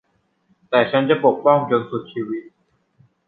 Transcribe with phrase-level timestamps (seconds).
[0.69, 2.43] แต่ฉันจะปกป้องจนสุดชีวิต